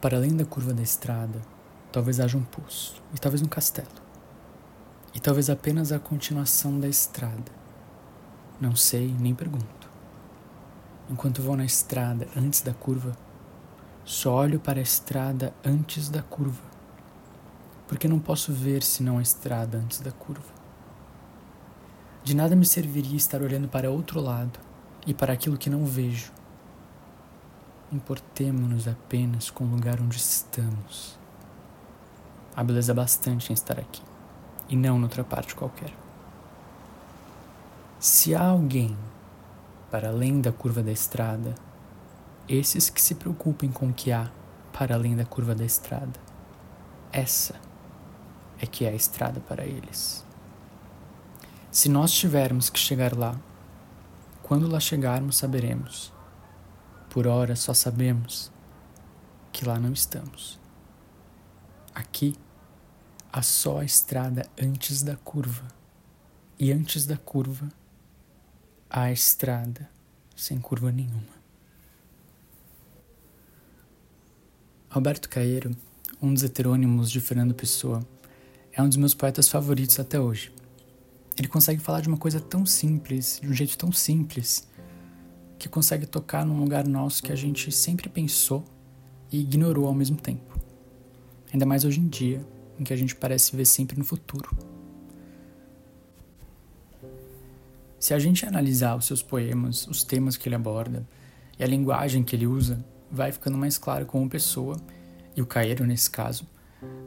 [0.00, 1.40] Para além da curva da estrada,
[1.90, 3.88] talvez haja um poço, e talvez um castelo.
[5.12, 7.50] E talvez apenas a continuação da estrada.
[8.60, 9.90] Não sei, nem pergunto.
[11.10, 13.16] Enquanto vou na estrada antes da curva,
[14.04, 16.62] só olho para a estrada antes da curva,
[17.88, 20.54] porque não posso ver senão a estrada antes da curva.
[22.22, 24.60] De nada me serviria estar olhando para outro lado
[25.04, 26.37] e para aquilo que não vejo
[27.90, 31.18] Importemo-nos apenas com o lugar onde estamos.
[32.54, 34.02] Há beleza bastante em estar aqui,
[34.68, 35.94] e não noutra parte qualquer.
[37.98, 38.94] Se há alguém
[39.90, 41.54] para além da curva da estrada,
[42.46, 44.30] esses que se preocupem com o que há
[44.70, 46.20] para além da curva da estrada,
[47.10, 47.54] essa
[48.60, 50.26] é que é a estrada para eles.
[51.70, 53.34] Se nós tivermos que chegar lá,
[54.42, 56.17] quando lá chegarmos, saberemos
[57.10, 58.52] por ora só sabemos
[59.52, 60.58] que lá não estamos.
[61.94, 62.34] Aqui
[63.32, 65.66] há só a estrada antes da curva,
[66.58, 67.68] e antes da curva
[68.90, 69.88] há a estrada
[70.36, 71.38] sem curva nenhuma.
[74.90, 75.76] Alberto Caeiro,
[76.20, 78.06] um dos heterônimos de Fernando Pessoa,
[78.72, 80.52] é um dos meus poetas favoritos até hoje.
[81.36, 84.66] Ele consegue falar de uma coisa tão simples, de um jeito tão simples,
[85.58, 88.64] que consegue tocar num lugar nosso que a gente sempre pensou
[89.30, 90.58] e ignorou ao mesmo tempo.
[91.52, 92.46] Ainda mais hoje em dia,
[92.78, 94.56] em que a gente parece ver sempre no futuro.
[97.98, 101.06] Se a gente analisar os seus poemas, os temas que ele aborda
[101.58, 104.76] e a linguagem que ele usa, vai ficando mais claro como pessoa,
[105.34, 106.46] e o Caeiro nesse caso,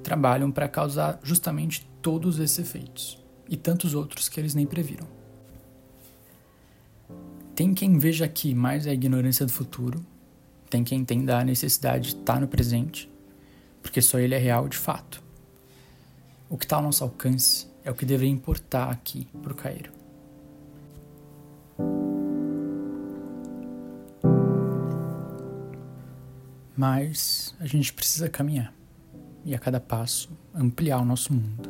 [0.03, 5.20] trabalham para causar justamente todos esses efeitos, e tantos outros que eles nem previram.
[7.55, 10.05] Tem quem veja aqui mais a ignorância do futuro,
[10.69, 13.11] tem quem entenda a necessidade de estar no presente,
[13.81, 15.21] porque só ele é real de fato.
[16.49, 19.91] O que está ao nosso alcance é o que deveria importar aqui para o Cairo.
[26.75, 28.73] Mas a gente precisa caminhar
[29.43, 31.69] e a cada passo ampliar o nosso mundo.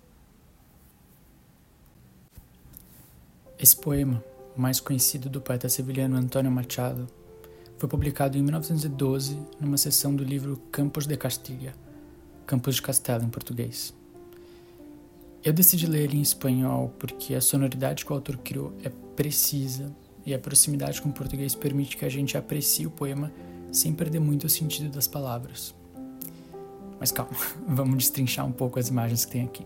[3.61, 4.23] Esse poema,
[4.57, 7.07] mais conhecido do poeta sevilhano Antônio Machado,
[7.77, 11.75] foi publicado em 1912 numa seção do livro Campos de Castilha,
[12.47, 13.93] Campos de Castelo em português.
[15.43, 19.95] Eu decidi ler ele em espanhol porque a sonoridade que o autor criou é precisa
[20.25, 23.31] e a proximidade com o português permite que a gente aprecie o poema
[23.71, 25.75] sem perder muito o sentido das palavras.
[26.99, 29.63] Mas calma, vamos destrinchar um pouco as imagens que tem aqui.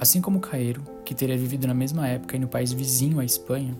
[0.00, 3.76] Assim como Cairo, que teria vivido na mesma época e no país vizinho à Espanha,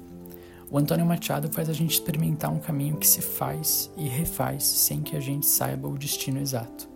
[0.69, 5.01] o Antônio Machado faz a gente experimentar um caminho que se faz e refaz sem
[5.01, 6.89] que a gente saiba o destino exato.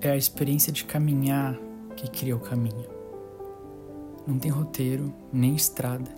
[0.00, 1.56] É a experiência de caminhar
[1.96, 2.86] que cria o caminho.
[4.26, 6.10] Não tem roteiro nem estrada.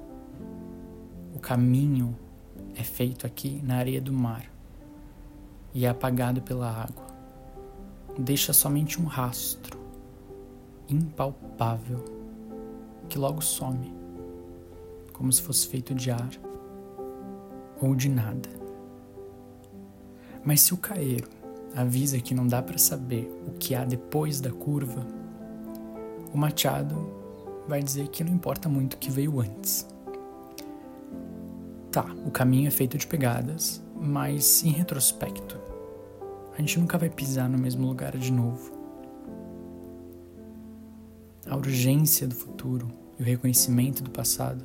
[1.34, 2.16] O caminho
[2.76, 4.44] é feito aqui na areia do mar
[5.74, 7.04] e é apagado pela água.
[8.16, 9.83] Deixa somente um rastro
[10.88, 12.04] impalpável
[13.08, 13.92] que logo some,
[15.12, 16.30] como se fosse feito de ar
[17.80, 18.48] ou de nada.
[20.44, 21.28] Mas se o caeiro
[21.74, 25.06] avisa que não dá para saber o que há depois da curva,
[26.32, 27.10] o Machado
[27.66, 29.88] vai dizer que não importa muito o que veio antes.
[31.90, 35.58] Tá, o caminho é feito de pegadas, mas em retrospecto,
[36.52, 38.83] a gente nunca vai pisar no mesmo lugar de novo
[41.54, 44.64] a urgência do futuro e o reconhecimento do passado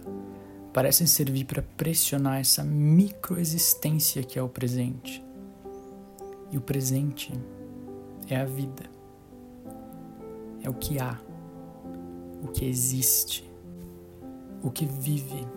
[0.73, 5.23] parecem servir para pressionar essa microexistência que é o presente.
[6.51, 7.31] E o presente
[8.27, 8.89] é a vida.
[10.63, 11.19] É o que há,
[12.43, 13.47] o que existe,
[14.63, 15.47] o que vive.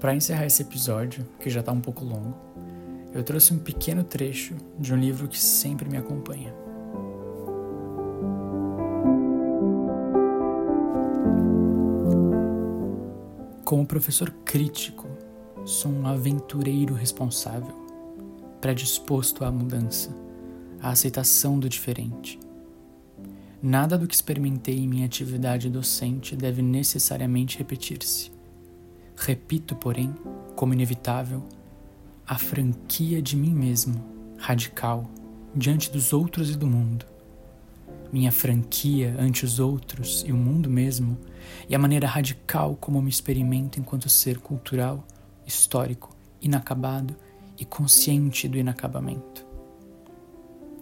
[0.00, 2.36] Para encerrar esse episódio, que já está um pouco longo,
[3.12, 6.67] eu trouxe um pequeno trecho de um livro que sempre me acompanha.
[13.68, 15.06] Como professor crítico,
[15.66, 17.74] sou um aventureiro responsável,
[18.62, 20.08] predisposto à mudança,
[20.80, 22.40] à aceitação do diferente.
[23.62, 28.32] Nada do que experimentei em minha atividade docente deve necessariamente repetir-se.
[29.14, 30.14] Repito, porém,
[30.56, 31.44] como inevitável,
[32.26, 34.02] a franquia de mim mesmo,
[34.38, 35.04] radical,
[35.54, 37.04] diante dos outros e do mundo.
[38.10, 41.18] Minha franquia ante os outros e o mundo mesmo,
[41.68, 45.04] e a maneira radical como me experimento enquanto ser cultural,
[45.46, 46.10] histórico,
[46.40, 47.16] inacabado
[47.58, 49.46] e consciente do inacabamento.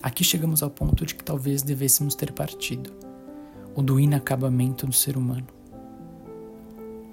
[0.02, 2.92] Aqui chegamos ao ponto de que talvez devêssemos ter partido,
[3.74, 5.46] o do inacabamento do ser humano.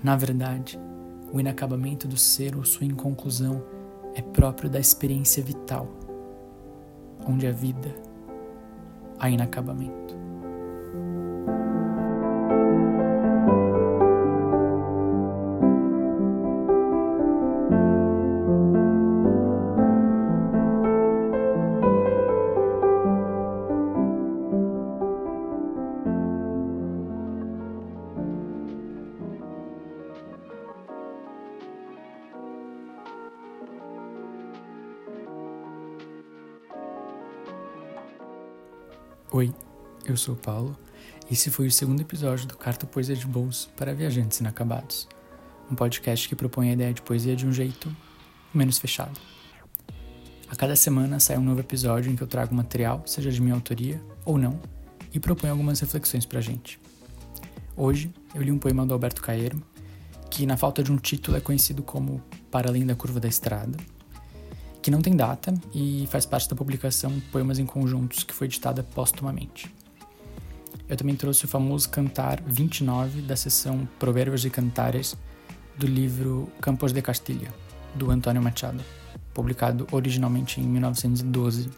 [0.04, 0.80] Na verdade,
[1.32, 3.64] o inacabamento do ser ou sua inconclusão
[4.14, 5.88] é próprio da experiência vital,
[7.26, 7.96] onde a vida
[9.18, 10.23] há inacabamento.
[39.34, 39.52] Oi,
[40.06, 40.78] eu sou o Paulo.
[41.32, 45.08] Esse foi o segundo episódio do Carta Poesia de Bolso para Viajantes Inacabados,
[45.72, 47.92] um podcast que propõe a ideia de poesia de um jeito
[48.54, 49.20] menos fechado.
[50.48, 53.56] A cada semana sai um novo episódio em que eu trago material, seja de minha
[53.56, 54.62] autoria ou não,
[55.12, 56.80] e proponho algumas reflexões pra gente.
[57.76, 59.60] Hoje eu li um poema do Alberto Caeiro,
[60.30, 62.22] que na falta de um título é conhecido como
[62.52, 63.76] Para Além da Curva da Estrada,
[64.84, 68.84] que não tem data e faz parte da publicação Poemas em Conjuntos, que foi editada
[68.84, 69.74] póstumamente.
[70.90, 75.16] Eu também trouxe o famoso Cantar 29 da seção Provérbios e Cantares
[75.78, 77.48] do livro Campos de Castilha,
[77.96, 78.84] do Antônio Machado,
[79.34, 81.70] publicado originalmente em 1912.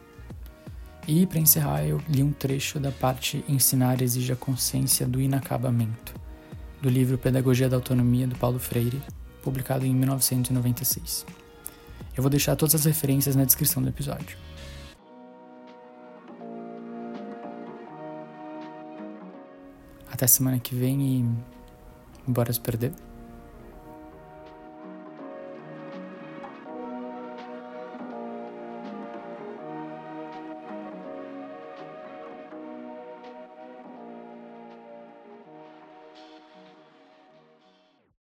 [1.07, 6.15] E, para encerrar, eu li um trecho da parte Ensinar exige a consciência do inacabamento,
[6.81, 8.99] do livro Pedagogia da Autonomia do Paulo Freire,
[9.43, 11.44] publicado em 1996.
[12.15, 14.37] Eu vou deixar todas as referências na descrição do episódio.
[20.11, 21.01] Até semana que vem
[22.25, 22.93] e bora se perder.